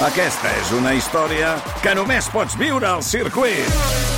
Aquesta 0.00 0.48
és 0.56 0.70
una 0.72 0.94
història 0.96 1.50
que 1.84 1.92
només 1.92 2.24
pots 2.32 2.54
viure 2.56 2.86
al 2.88 3.02
circuit. 3.04 3.66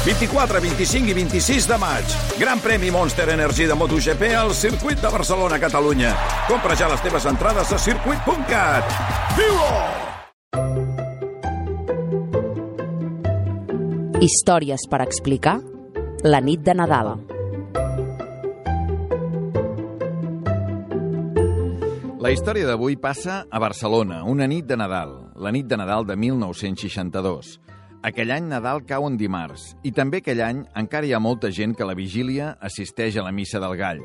24, 0.06 0.60
25 0.62 1.10
i 1.10 1.14
26 1.16 1.66
de 1.66 1.78
maig. 1.82 2.12
Gran 2.38 2.62
premi 2.62 2.92
Monster 2.94 3.26
Energy 3.34 3.66
de 3.66 3.74
MotoGP 3.74 4.28
al 4.38 4.54
circuit 4.54 5.02
de 5.02 5.10
Barcelona, 5.10 5.58
Catalunya. 5.58 6.12
Compra 6.46 6.76
ja 6.78 6.86
les 6.92 7.02
teves 7.02 7.26
entrades 7.26 7.72
a 7.74 7.80
circuit.cat. 7.82 8.94
Viu-ho! 9.40 9.74
Històries 14.22 14.86
per 14.86 15.02
explicar 15.02 15.58
la 16.22 16.38
nit 16.38 16.62
de 16.62 16.78
Nadal. 16.78 17.16
La 22.22 22.30
història 22.30 22.70
d'avui 22.70 22.94
passa 23.02 23.42
a 23.50 23.58
Barcelona, 23.58 24.22
una 24.30 24.46
nit 24.46 24.62
de 24.70 24.78
Nadal, 24.78 25.21
la 25.42 25.50
nit 25.50 25.66
de 25.66 25.76
Nadal 25.76 26.06
de 26.06 26.14
1962. 26.14 27.56
Aquell 28.06 28.30
any 28.30 28.46
Nadal 28.46 28.84
cau 28.86 29.08
en 29.08 29.16
dimarts, 29.18 29.72
i 29.82 29.90
també 29.90 30.20
aquell 30.22 30.40
any 30.42 30.60
encara 30.78 31.08
hi 31.08 31.12
ha 31.16 31.22
molta 31.22 31.50
gent 31.50 31.74
que 31.74 31.82
a 31.82 31.88
la 31.90 31.98
vigília 31.98 32.52
assisteix 32.62 33.18
a 33.18 33.24
la 33.26 33.34
missa 33.34 33.58
del 33.62 33.74
gall. 33.80 34.04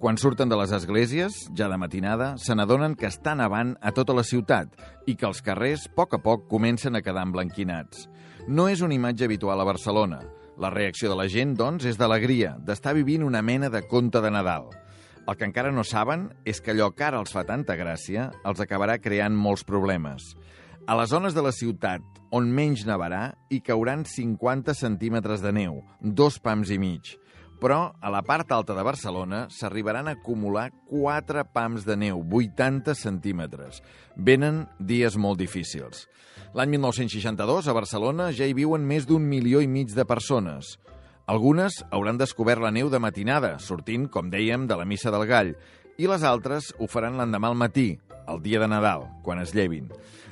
Quan 0.00 0.16
surten 0.16 0.48
de 0.48 0.56
les 0.56 0.72
esglésies, 0.72 1.36
ja 1.52 1.68
de 1.68 1.76
matinada, 1.76 2.30
se 2.40 2.56
n'adonen 2.56 2.96
que 2.96 3.10
està 3.10 3.34
nevant 3.36 3.74
a 3.84 3.92
tota 3.92 4.16
la 4.16 4.24
ciutat 4.24 4.72
i 5.04 5.18
que 5.20 5.28
els 5.28 5.44
carrers, 5.44 5.84
a 5.84 5.96
poc 6.00 6.16
a 6.16 6.22
poc, 6.24 6.48
comencen 6.48 6.96
a 6.96 7.02
quedar 7.04 7.26
emblanquinats. 7.28 8.06
No 8.48 8.70
és 8.72 8.80
una 8.80 8.96
imatge 8.96 9.28
habitual 9.28 9.60
a 9.60 9.68
Barcelona. 9.68 10.22
La 10.56 10.72
reacció 10.72 11.12
de 11.12 11.18
la 11.20 11.28
gent, 11.28 11.52
doncs, 11.60 11.84
és 11.84 12.00
d'alegria, 12.00 12.54
d'estar 12.56 12.96
vivint 12.96 13.26
una 13.28 13.44
mena 13.44 13.68
de 13.68 13.84
conte 13.84 14.24
de 14.24 14.32
Nadal. 14.32 14.70
El 15.28 15.36
que 15.36 15.44
encara 15.44 15.72
no 15.72 15.84
saben 15.84 16.30
és 16.48 16.64
que 16.64 16.72
allò 16.72 16.88
que 16.96 17.04
ara 17.04 17.20
els 17.20 17.36
fa 17.36 17.44
tanta 17.44 17.76
gràcia 17.76 18.30
els 18.48 18.64
acabarà 18.64 18.96
creant 19.04 19.36
molts 19.36 19.68
problemes. 19.68 20.32
A 20.90 20.96
les 20.98 21.12
zones 21.12 21.36
de 21.36 21.42
la 21.46 21.52
ciutat 21.54 22.02
on 22.34 22.48
menys 22.50 22.80
nevarà 22.82 23.28
hi 23.54 23.60
cauran 23.62 24.00
50 24.02 24.72
centímetres 24.74 25.38
de 25.38 25.52
neu, 25.54 25.76
dos 26.02 26.40
pams 26.42 26.72
i 26.74 26.80
mig. 26.82 27.12
Però 27.62 27.92
a 28.02 28.10
la 28.10 28.24
part 28.26 28.50
alta 28.50 28.74
de 28.74 28.82
Barcelona 28.82 29.44
s'arribaran 29.54 30.10
a 30.10 30.16
acumular 30.18 30.72
4 30.90 31.44
pams 31.54 31.86
de 31.86 31.94
neu, 31.94 32.24
80 32.26 32.96
centímetres. 32.98 33.78
Venen 34.16 34.64
dies 34.80 35.14
molt 35.14 35.38
difícils. 35.38 36.08
L'any 36.58 36.74
1962, 36.74 37.70
a 37.70 37.76
Barcelona, 37.76 38.32
ja 38.34 38.50
hi 38.50 38.58
viuen 38.58 38.82
més 38.82 39.06
d'un 39.06 39.22
milió 39.22 39.62
i 39.62 39.70
mig 39.70 39.94
de 39.94 40.02
persones. 40.02 40.74
Algunes 41.30 41.84
hauran 41.94 42.18
descobert 42.18 42.58
la 42.58 42.74
neu 42.74 42.90
de 42.90 42.98
matinada, 42.98 43.60
sortint, 43.62 44.08
com 44.10 44.26
dèiem, 44.32 44.66
de 44.66 44.74
la 44.74 44.88
missa 44.90 45.14
del 45.14 45.28
gall, 45.30 45.54
i 46.00 46.08
les 46.08 46.22
altres 46.24 46.70
ho 46.80 46.86
faran 46.88 47.18
l'endemà 47.20 47.50
al 47.50 47.58
matí, 47.60 47.90
el 48.24 48.40
dia 48.40 48.60
de 48.62 48.68
Nadal, 48.72 49.04
quan 49.20 49.42
es 49.42 49.52
llevin. 49.52 49.90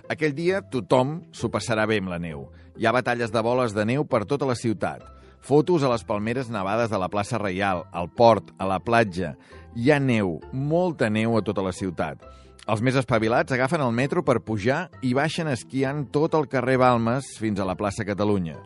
Aquell 0.09 0.33
dia 0.33 0.63
tothom 0.73 1.19
s'ho 1.37 1.51
passarà 1.53 1.85
bé 1.87 1.99
amb 2.01 2.09
la 2.09 2.17
neu. 2.23 2.47
Hi 2.81 2.89
ha 2.89 2.95
batalles 2.97 3.35
de 3.35 3.43
boles 3.45 3.75
de 3.77 3.85
neu 3.85 4.07
per 4.09 4.23
tota 4.25 4.49
la 4.49 4.57
ciutat. 4.57 5.05
Fotos 5.45 5.85
a 5.85 5.91
les 5.93 6.07
palmeres 6.09 6.49
nevades 6.49 6.89
de 6.89 6.99
la 6.99 7.11
plaça 7.13 7.37
Reial, 7.43 7.85
al 7.93 8.09
port, 8.09 8.55
a 8.57 8.65
la 8.71 8.81
platja. 8.81 9.35
Hi 9.77 9.93
ha 9.93 10.01
neu, 10.01 10.39
molta 10.53 11.13
neu 11.13 11.37
a 11.37 11.45
tota 11.45 11.67
la 11.67 11.75
ciutat. 11.77 12.25
Els 12.69 12.81
més 12.85 12.97
espavilats 12.97 13.53
agafen 13.53 13.85
el 13.85 13.93
metro 13.93 14.25
per 14.25 14.41
pujar 14.45 14.87
i 15.05 15.15
baixen 15.17 15.53
esquiant 15.53 16.07
tot 16.13 16.35
el 16.37 16.49
carrer 16.49 16.81
Balmes 16.81 17.35
fins 17.41 17.61
a 17.61 17.69
la 17.69 17.77
plaça 17.77 18.09
Catalunya. 18.09 18.57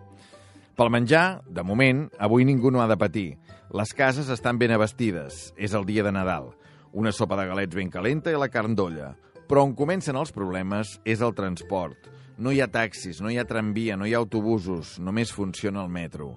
Pel 0.79 0.91
menjar, 0.91 1.43
de 1.51 1.63
moment, 1.67 2.07
avui 2.19 2.47
ningú 2.47 2.71
no 2.71 2.81
ha 2.83 2.89
de 2.91 2.97
patir. 2.99 3.29
Les 3.75 3.91
cases 3.95 4.31
estan 4.31 4.59
ben 4.59 4.73
abestides. 4.73 5.51
És 5.57 5.75
el 5.75 5.87
dia 5.87 6.07
de 6.07 6.15
Nadal. 6.15 6.53
Una 6.93 7.13
sopa 7.13 7.39
de 7.41 7.47
galets 7.49 7.75
ben 7.75 7.89
calenta 7.89 8.33
i 8.33 8.37
la 8.37 8.51
carn 8.53 8.75
d'olla. 8.77 9.15
Però 9.49 9.63
on 9.65 9.73
comencen 9.77 10.17
els 10.21 10.33
problemes 10.33 10.99
és 11.09 11.23
el 11.25 11.33
transport. 11.33 12.11
No 12.37 12.53
hi 12.53 12.61
ha 12.61 12.69
taxis, 12.69 13.21
no 13.21 13.31
hi 13.33 13.39
ha 13.41 13.47
tramvia, 13.49 13.97
no 13.97 14.05
hi 14.05 14.13
ha 14.13 14.21
autobusos, 14.21 14.99
només 15.01 15.33
funciona 15.33 15.85
el 15.85 15.93
metro. 15.93 16.35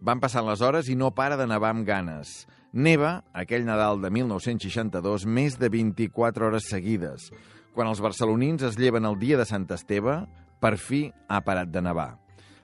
Van 0.00 0.20
passant 0.20 0.46
les 0.48 0.62
hores 0.64 0.88
i 0.88 0.96
no 0.96 1.10
para 1.12 1.36
de 1.36 1.46
nevar 1.48 1.74
amb 1.74 1.84
ganes. 1.88 2.46
Neva, 2.72 3.24
aquell 3.34 3.66
Nadal 3.66 4.00
de 4.00 4.10
1962, 4.14 5.26
més 5.26 5.58
de 5.60 5.68
24 5.68 6.48
hores 6.48 6.70
seguides. 6.70 7.28
Quan 7.74 7.90
els 7.90 8.00
barcelonins 8.00 8.64
es 8.66 8.78
lleven 8.78 9.04
el 9.04 9.18
dia 9.18 9.36
de 9.36 9.48
Sant 9.48 9.68
Esteve, 9.74 10.22
per 10.60 10.76
fi 10.78 11.08
ha 11.28 11.42
parat 11.44 11.68
de 11.72 11.82
nevar. 11.84 12.14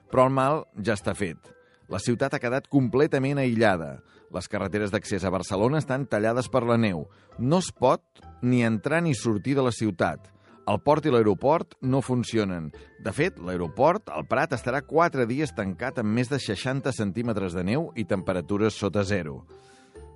Però 0.09 0.25
el 0.25 0.33
mal 0.33 0.65
ja 0.79 0.95
està 0.95 1.13
fet. 1.17 1.56
La 1.87 1.99
ciutat 2.03 2.33
ha 2.35 2.41
quedat 2.43 2.65
completament 2.67 3.39
aïllada. 3.39 4.01
Les 4.35 4.49
carreteres 4.51 4.91
d'accés 4.91 5.23
a 5.23 5.31
Barcelona 5.31 5.79
estan 5.79 6.03
tallades 6.05 6.49
per 6.51 6.65
la 6.67 6.75
neu. 6.75 7.05
No 7.39 7.61
es 7.63 7.69
pot 7.71 8.03
ni 8.41 8.63
entrar 8.67 8.99
ni 9.03 9.15
sortir 9.15 9.55
de 9.55 9.63
la 9.63 9.71
ciutat. 9.71 10.27
El 10.67 10.81
port 10.83 11.05
i 11.07 11.11
l'aeroport 11.13 11.77
no 11.79 12.01
funcionen. 12.03 12.73
De 12.99 13.13
fet, 13.15 13.37
l'aeroport, 13.39 14.11
el 14.11 14.25
Prat, 14.27 14.51
estarà 14.51 14.81
4 14.83 15.23
dies 15.29 15.53
tancat 15.55 16.01
amb 16.03 16.11
més 16.11 16.27
de 16.27 16.41
60 16.43 16.91
centímetres 16.91 17.55
de 17.55 17.63
neu 17.63 17.87
i 17.95 18.03
temperatures 18.03 18.75
sota 18.75 19.05
zero. 19.07 19.45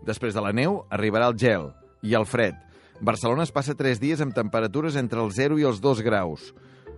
Després 0.03 0.35
de 0.35 0.43
la 0.43 0.51
neu 0.51 0.81
arribarà 0.91 1.29
el 1.31 1.37
gel 1.39 1.69
i 2.03 2.17
el 2.19 2.27
fred. 2.27 2.57
Barcelona 2.99 3.47
es 3.47 3.55
passa 3.55 3.77
3 3.79 4.01
dies 4.01 4.19
amb 4.19 4.35
temperatures 4.35 4.99
entre 4.99 5.23
els 5.23 5.39
0 5.39 5.55
i 5.61 5.63
els 5.63 5.79
2 5.79 6.03
graus. 6.03 6.51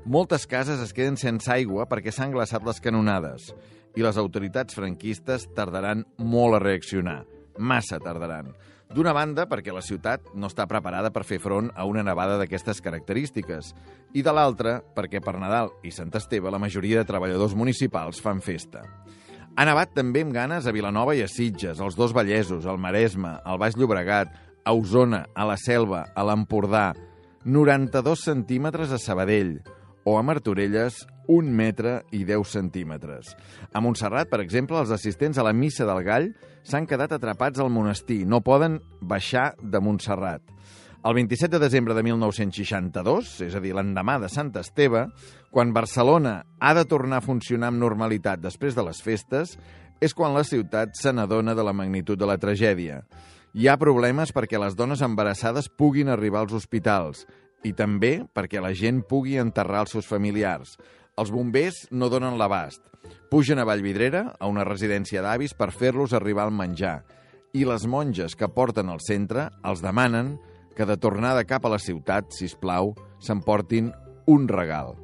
Moltes 0.06 0.44
cases 0.52 0.82
es 0.84 0.92
queden 0.92 1.16
sense 1.16 1.48
aigua 1.48 1.86
perquè 1.88 2.12
s'han 2.12 2.34
glaçat 2.34 2.66
les 2.68 2.82
canonades 2.84 3.54
i 3.96 4.04
les 4.04 4.18
autoritats 4.20 4.76
franquistes 4.76 5.46
tardaran 5.56 6.02
molt 6.20 6.58
a 6.58 6.60
reaccionar. 6.60 7.22
Massa 7.58 8.02
tardaran. 8.04 8.50
D'una 8.94 9.14
banda, 9.16 9.46
perquè 9.48 9.72
la 9.74 9.82
ciutat 9.82 10.28
no 10.36 10.50
està 10.52 10.66
preparada 10.68 11.10
per 11.14 11.24
fer 11.24 11.40
front 11.40 11.70
a 11.74 11.86
una 11.88 12.04
nevada 12.04 12.36
d'aquestes 12.38 12.82
característiques, 12.84 13.72
i 14.14 14.22
de 14.22 14.34
l'altra, 14.36 14.82
perquè 14.84 15.22
per 15.24 15.38
Nadal 15.40 15.72
i 15.88 15.92
Sant 15.96 16.12
Esteve 16.20 16.52
la 16.52 16.60
majoria 16.62 17.00
de 17.00 17.08
treballadors 17.08 17.56
municipals 17.56 18.20
fan 18.22 18.44
festa. 18.44 18.84
Ha 19.56 19.66
nevat 19.70 19.96
també 19.96 20.26
amb 20.26 20.36
ganes 20.36 20.68
a 20.68 20.74
Vilanova 20.76 21.16
i 21.16 21.24
a 21.24 21.30
Sitges, 21.32 21.80
als 21.80 21.96
dos 21.96 22.12
Vallesos, 22.14 22.68
al 22.68 22.82
Maresme, 22.82 23.38
al 23.46 23.62
Baix 23.62 23.80
Llobregat, 23.80 24.36
a 24.66 24.74
Osona, 24.76 25.24
a 25.34 25.48
la 25.48 25.56
Selva, 25.58 26.04
a 26.14 26.28
l'Empordà, 26.28 26.92
92 27.46 28.28
centímetres 28.28 28.92
a 28.92 29.00
Sabadell, 29.02 29.58
o 30.04 30.18
a 30.20 30.24
Martorelles, 30.24 31.06
un 31.28 31.52
metre 31.56 32.02
i 32.12 32.24
10 32.28 32.48
centímetres. 32.48 33.36
A 33.72 33.82
Montserrat, 33.82 34.30
per 34.30 34.42
exemple, 34.44 34.80
els 34.80 34.92
assistents 34.92 35.40
a 35.40 35.46
la 35.48 35.54
Missa 35.56 35.88
del 35.88 36.04
Gall 36.04 36.32
s'han 36.68 36.88
quedat 36.88 37.16
atrapats 37.16 37.60
al 37.60 37.72
monestir, 37.72 38.24
no 38.28 38.44
poden 38.44 38.82
baixar 39.02 39.54
de 39.62 39.80
Montserrat. 39.80 40.44
El 41.04 41.16
27 41.18 41.58
de 41.58 41.60
desembre 41.60 41.96
de 41.96 42.04
1962, 42.04 43.34
és 43.44 43.56
a 43.56 43.62
dir, 43.64 43.74
l'endemà 43.76 44.22
de 44.24 44.30
Sant 44.32 44.54
Esteve, 44.56 45.10
quan 45.52 45.74
Barcelona 45.76 46.46
ha 46.60 46.72
de 46.78 46.86
tornar 46.88 47.20
a 47.20 47.26
funcionar 47.26 47.74
amb 47.74 47.82
normalitat 47.82 48.40
després 48.40 48.76
de 48.76 48.86
les 48.88 49.02
festes, 49.04 49.58
és 50.00 50.16
quan 50.16 50.36
la 50.36 50.46
ciutat 50.48 50.96
se 50.96 51.12
n'adona 51.12 51.56
de 51.56 51.64
la 51.64 51.76
magnitud 51.76 52.20
de 52.20 52.28
la 52.28 52.40
tragèdia. 52.40 53.02
Hi 53.54 53.68
ha 53.68 53.78
problemes 53.78 54.32
perquè 54.34 54.58
les 54.60 54.76
dones 54.80 55.04
embarassades 55.06 55.68
puguin 55.70 56.10
arribar 56.10 56.42
als 56.42 56.56
hospitals 56.56 57.28
i 57.64 57.74
també 57.74 58.22
perquè 58.36 58.62
la 58.62 58.74
gent 58.76 59.02
pugui 59.10 59.38
enterrar 59.42 59.84
els 59.86 59.96
seus 59.96 60.08
familiars. 60.10 60.78
Els 61.18 61.32
bombers 61.32 61.86
no 61.92 62.10
donen 62.10 62.38
l'abast. 62.40 62.82
Pugen 63.30 63.60
a 63.60 63.66
Vallvidrera, 63.66 64.34
a 64.40 64.48
una 64.50 64.66
residència 64.68 65.22
d'avis, 65.22 65.54
per 65.54 65.72
fer-los 65.72 66.14
arribar 66.14 66.48
al 66.48 66.56
menjar. 66.56 67.02
I 67.54 67.66
les 67.70 67.86
monges 67.86 68.36
que 68.36 68.50
porten 68.50 68.90
al 68.90 69.02
centre 69.04 69.50
els 69.64 69.84
demanen 69.84 70.38
que 70.76 70.88
de 70.90 70.98
tornada 70.98 71.46
cap 71.46 71.66
a 71.66 71.74
la 71.74 71.82
ciutat, 71.82 72.32
si 72.34 72.50
plau, 72.60 72.94
s'emportin 73.22 73.92
un 74.26 74.48
regal. 74.50 74.96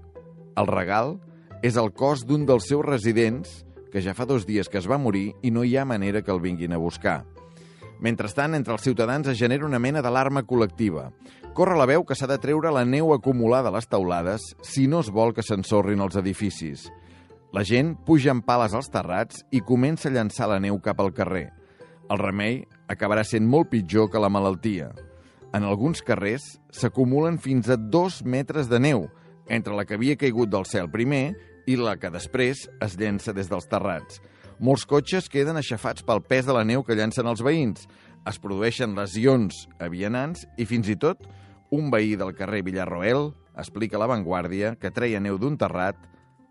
El 0.58 0.68
regal 0.68 1.18
és 1.62 1.78
el 1.78 1.92
cos 1.94 2.26
d'un 2.26 2.46
dels 2.50 2.66
seus 2.70 2.86
residents 2.86 3.64
que 3.94 4.02
ja 4.06 4.16
fa 4.18 4.26
dos 4.26 4.46
dies 4.46 4.70
que 4.70 4.80
es 4.82 4.88
va 4.90 5.02
morir 5.02 5.34
i 5.42 5.52
no 5.52 5.64
hi 5.66 5.76
ha 5.78 5.86
manera 5.86 6.22
que 6.22 6.32
el 6.32 6.42
vinguin 6.42 6.74
a 6.74 6.82
buscar. 6.82 7.24
Mentrestant, 8.00 8.56
entre 8.56 8.72
els 8.78 8.86
ciutadans 8.86 9.28
es 9.28 9.38
genera 9.38 9.68
una 9.68 9.80
mena 9.80 10.00
d'alarma 10.02 10.46
col·lectiva. 10.48 11.10
Corre 11.54 11.76
la 11.76 11.88
veu 11.90 12.06
que 12.08 12.16
s'ha 12.16 12.30
de 12.32 12.38
treure 12.40 12.72
la 12.72 12.86
neu 12.88 13.12
acumulada 13.12 13.68
a 13.68 13.76
les 13.76 13.90
taulades 13.92 14.54
si 14.64 14.88
no 14.88 15.02
es 15.04 15.10
vol 15.12 15.34
que 15.36 15.44
s'ensorrin 15.44 16.00
els 16.00 16.16
edificis. 16.16 16.88
La 17.52 17.66
gent 17.68 17.98
puja 18.08 18.32
en 18.32 18.40
pales 18.46 18.76
als 18.78 18.88
terrats 18.94 19.44
i 19.52 19.60
comença 19.66 20.08
a 20.08 20.14
llançar 20.16 20.48
la 20.48 20.62
neu 20.64 20.80
cap 20.80 21.02
al 21.04 21.12
carrer. 21.18 21.50
El 22.10 22.22
remei 22.22 22.62
acabarà 22.88 23.26
sent 23.28 23.44
molt 23.46 23.72
pitjor 23.74 24.08
que 24.10 24.22
la 24.22 24.32
malaltia. 24.32 24.94
En 25.52 25.66
alguns 25.66 26.04
carrers 26.06 26.46
s'acumulen 26.72 27.40
fins 27.42 27.68
a 27.68 27.76
dos 27.76 28.24
metres 28.24 28.70
de 28.70 28.80
neu, 28.80 29.08
entre 29.50 29.76
la 29.76 29.84
que 29.84 29.98
havia 29.98 30.16
caigut 30.16 30.50
del 30.54 30.68
cel 30.70 30.88
primer 30.94 31.34
i 31.68 31.76
la 31.76 31.98
que 32.00 32.14
després 32.14 32.68
es 32.80 32.96
llença 33.02 33.34
des 33.34 33.50
dels 33.50 33.68
terrats. 33.68 34.22
Molts 34.60 34.84
cotxes 34.84 35.30
queden 35.32 35.56
aixafats 35.60 36.04
pel 36.04 36.20
pes 36.20 36.48
de 36.48 36.56
la 36.56 36.66
neu 36.68 36.84
que 36.84 36.96
llancen 36.98 37.28
els 37.32 37.44
veïns. 37.46 37.86
Es 38.28 38.40
produeixen 38.44 38.96
lesions 38.98 39.66
a 39.80 39.88
vianants 39.92 40.44
i 40.60 40.68
fins 40.68 40.90
i 40.92 40.98
tot 41.00 41.24
un 41.72 41.88
veí 41.94 42.16
del 42.20 42.36
carrer 42.36 42.62
Villarroel 42.68 43.32
explica 43.60 43.98
a 43.98 44.04
l'avantguàrdia 44.04 44.74
que 44.82 44.92
treia 44.92 45.22
neu 45.24 45.40
d'un 45.40 45.56
terrat, 45.60 45.96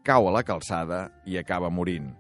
cau 0.05 0.29
a 0.29 0.33
la 0.33 0.45
calçada 0.47 1.09
i 1.29 1.37
acaba 1.37 1.69
morint. 1.69 2.15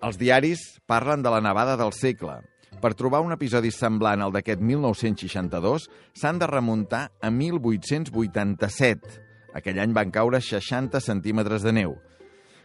Els 0.00 0.16
diaris 0.16 0.64
parlen 0.86 1.24
de 1.24 1.32
la 1.34 1.42
nevada 1.44 1.76
del 1.76 1.92
segle. 1.92 2.40
Per 2.78 2.94
trobar 2.94 3.20
un 3.26 3.34
episodi 3.34 3.72
semblant 3.74 4.22
al 4.22 4.32
d'aquest 4.32 4.60
1962, 4.62 5.88
s'han 6.14 6.38
de 6.38 6.46
remuntar 6.46 7.08
a 7.20 7.30
1887, 7.34 9.28
Aquell 9.56 9.80
any 9.80 9.94
van 9.96 10.12
caure 10.12 10.40
60 10.44 11.00
centímetres 11.02 11.64
de 11.64 11.72
neu. 11.72 11.96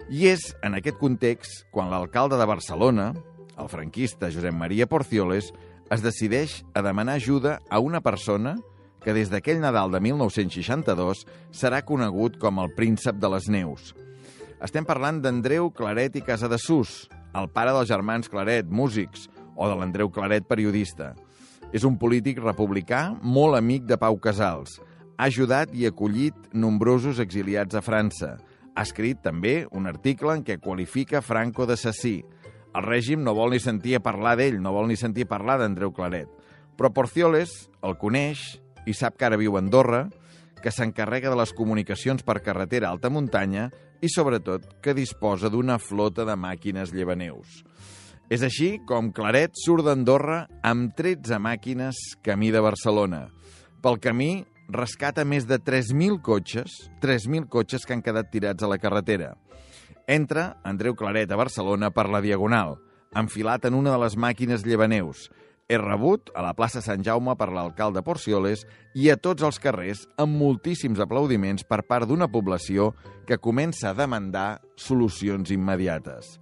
I 0.09 0.27
és 0.33 0.49
en 0.63 0.75
aquest 0.77 0.99
context 0.99 1.63
quan 1.71 1.91
l'alcalde 1.91 2.37
de 2.39 2.47
Barcelona, 2.49 3.13
el 3.59 3.69
franquista 3.69 4.31
Josep 4.33 4.55
Maria 4.55 4.87
Porcioles, 4.89 5.51
es 5.93 6.03
decideix 6.03 6.61
a 6.73 6.81
demanar 6.81 7.17
ajuda 7.19 7.59
a 7.69 7.79
una 7.79 8.01
persona 8.01 8.57
que 9.03 9.13
des 9.13 9.29
d'aquell 9.29 9.59
Nadal 9.61 9.91
de 9.91 9.99
1962 9.99 11.25
serà 11.51 11.83
conegut 11.83 12.39
com 12.39 12.61
el 12.63 12.71
príncep 12.75 13.19
de 13.19 13.29
les 13.29 13.49
neus. 13.51 13.91
Estem 14.63 14.87
parlant 14.87 15.19
d'Andreu 15.19 15.69
Claret 15.75 16.15
i 16.15 16.23
Casadesús, 16.23 17.09
el 17.35 17.49
pare 17.51 17.73
dels 17.75 17.89
germans 17.91 18.31
Claret, 18.31 18.69
músics, 18.69 19.27
o 19.55 19.67
de 19.67 19.75
l'Andreu 19.75 20.09
Claret, 20.13 20.47
periodista. 20.47 21.11
És 21.75 21.83
un 21.83 21.97
polític 21.99 22.39
republicà 22.39 23.09
molt 23.21 23.57
amic 23.57 23.83
de 23.89 23.97
Pau 23.99 24.17
Casals. 24.23 24.79
Ha 25.17 25.27
ajudat 25.27 25.73
i 25.75 25.87
acollit 25.89 26.35
nombrosos 26.53 27.19
exiliats 27.19 27.75
a 27.75 27.83
França. 27.83 28.37
Ha 28.73 28.83
escrit 28.87 29.19
també 29.21 29.67
un 29.71 29.85
article 29.85 30.33
en 30.33 30.43
què 30.45 30.57
qualifica 30.61 31.21
Franco 31.21 31.67
d'assassí. 31.69 32.23
El 32.73 32.87
règim 32.87 33.21
no 33.21 33.35
vol 33.37 33.53
ni 33.53 33.59
sentir 33.61 33.95
a 33.97 34.01
parlar 34.01 34.33
d'ell, 34.39 34.57
no 34.61 34.73
vol 34.73 34.89
ni 34.89 34.97
sentir 34.97 35.27
parlar 35.29 35.59
d'Andreu 35.61 35.93
Claret. 35.93 36.29
Però 36.73 36.89
Porcioles 36.89 37.53
el 37.85 37.99
coneix 38.01 38.41
i 38.89 38.95
sap 38.97 39.19
que 39.19 39.27
ara 39.27 39.37
viu 39.37 39.55
a 39.55 39.61
Andorra, 39.61 40.07
que 40.63 40.71
s'encarrega 40.71 41.29
de 41.29 41.37
les 41.37 41.53
comunicacions 41.53 42.23
per 42.25 42.41
carretera 42.41 42.89
alta 42.89 43.11
muntanya 43.13 43.67
i, 44.01 44.09
sobretot, 44.09 44.65
que 44.81 44.95
disposa 44.97 45.51
d'una 45.51 45.77
flota 45.77 46.25
de 46.25 46.35
màquines 46.39 46.95
llevaneus. 46.95 47.61
És 48.31 48.41
així 48.41 48.79
com 48.87 49.11
Claret 49.13 49.53
surt 49.59 49.85
d'Andorra 49.85 50.47
amb 50.65 50.95
13 50.97 51.37
màquines 51.43 51.99
camí 52.25 52.49
de 52.55 52.63
Barcelona. 52.63 53.27
Pel 53.83 53.99
camí 54.01 54.31
rescata 54.73 55.23
més 55.25 55.45
de 55.49 55.59
3.000 55.61 56.19
cotxes, 56.25 56.89
3.000 57.01 57.47
cotxes 57.51 57.85
que 57.85 57.95
han 57.95 58.03
quedat 58.05 58.31
tirats 58.33 58.63
a 58.63 58.69
la 58.71 58.79
carretera. 58.81 59.33
Entra 60.07 60.57
Andreu 60.67 60.97
Claret 60.99 61.31
a 61.31 61.39
Barcelona 61.39 61.91
per 61.95 62.09
la 62.11 62.21
Diagonal, 62.21 62.75
enfilat 63.15 63.65
en 63.69 63.77
una 63.77 63.93
de 63.93 64.01
les 64.03 64.17
màquines 64.19 64.65
llevaneus. 64.67 65.29
És 65.71 65.79
rebut 65.79 66.27
a 66.35 66.43
la 66.43 66.51
plaça 66.57 66.81
Sant 66.83 67.05
Jaume 67.05 67.37
per 67.39 67.47
l'alcalde 67.53 68.03
Porcioles 68.03 68.65
i 68.99 69.07
a 69.09 69.15
tots 69.15 69.45
els 69.47 69.61
carrers 69.63 70.03
amb 70.19 70.35
moltíssims 70.35 70.99
aplaudiments 70.99 71.63
per 71.63 71.85
part 71.87 72.09
d'una 72.09 72.27
població 72.27 72.91
que 73.25 73.39
comença 73.39 73.91
a 73.91 73.97
demandar 73.97 74.59
solucions 74.75 75.53
immediates. 75.55 76.37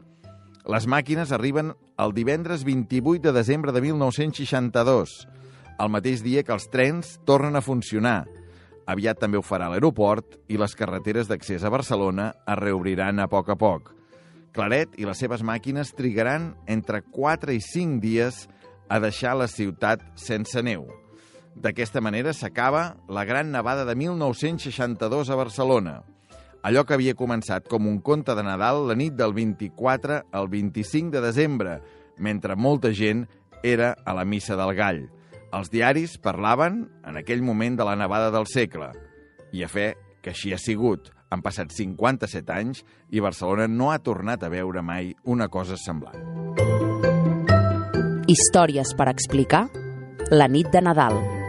Les 0.65 0.87
màquines 0.89 1.31
arriben 1.33 1.71
el 2.01 2.15
divendres 2.17 2.65
28 2.65 3.21
de 3.27 3.33
desembre 3.33 3.71
de 3.71 3.81
1962, 3.81 5.13
el 5.79 5.89
mateix 5.93 6.23
dia 6.25 6.43
que 6.43 6.53
els 6.55 6.67
trens 6.73 7.17
tornen 7.25 7.55
a 7.55 7.63
funcionar. 7.63 8.25
Aviat 8.91 9.19
també 9.21 9.39
ho 9.39 9.45
farà 9.45 9.69
l'aeroport 9.71 10.39
i 10.51 10.57
les 10.59 10.75
carreteres 10.75 11.29
d'accés 11.29 11.63
a 11.63 11.71
Barcelona 11.71 12.31
es 12.43 12.59
reobriran 12.59 13.21
a 13.21 13.27
poc 13.31 13.51
a 13.53 13.55
poc. 13.55 13.93
Claret 14.51 14.97
i 14.99 15.05
les 15.07 15.21
seves 15.21 15.45
màquines 15.47 15.93
trigaran 15.95 16.51
entre 16.67 16.99
4 17.07 17.53
i 17.55 17.61
5 17.63 18.01
dies 18.03 18.47
a 18.91 18.99
deixar 18.99 19.37
la 19.39 19.47
ciutat 19.47 20.03
sense 20.19 20.59
neu. 20.59 20.89
D'aquesta 21.55 22.01
manera 22.03 22.33
s'acaba 22.33 22.97
la 23.07 23.23
gran 23.23 23.51
nevada 23.51 23.85
de 23.85 23.95
1962 23.95 25.29
a 25.29 25.35
Barcelona. 25.39 26.01
Allò 26.63 26.83
que 26.85 26.93
havia 26.93 27.15
començat 27.17 27.67
com 27.71 27.87
un 27.87 28.01
conte 28.05 28.35
de 28.37 28.43
Nadal 28.43 28.83
la 28.89 28.95
nit 28.95 29.15
del 29.17 29.33
24 29.33 30.21
al 30.31 30.51
25 30.51 31.15
de 31.15 31.23
desembre, 31.23 31.79
mentre 32.17 32.55
molta 32.55 32.91
gent 32.93 33.25
era 33.63 33.95
a 34.05 34.13
la 34.13 34.25
missa 34.25 34.55
del 34.59 34.75
gall. 34.75 35.01
Els 35.51 35.67
diaris 35.67 36.13
parlaven 36.23 36.85
en 37.07 37.17
aquell 37.19 37.41
moment 37.43 37.75
de 37.75 37.83
la 37.83 37.97
nevada 37.99 38.29
del 38.31 38.47
segle. 38.47 38.91
I 39.51 39.65
a 39.65 39.67
fe 39.67 39.89
que 40.23 40.31
així 40.31 40.53
ha 40.55 40.59
sigut. 40.61 41.09
Han 41.31 41.43
passat 41.43 41.73
57 41.75 42.53
anys 42.55 42.85
i 43.11 43.23
Barcelona 43.23 43.67
no 43.67 43.91
ha 43.91 43.99
tornat 43.99 44.43
a 44.43 44.51
veure 44.51 44.83
mai 44.83 45.11
una 45.23 45.49
cosa 45.51 45.79
semblant. 45.79 46.23
Històries 48.31 48.95
per 48.95 49.09
explicar 49.11 49.65
la 50.31 50.47
nit 50.47 50.71
de 50.71 50.83
Nadal. 50.87 51.40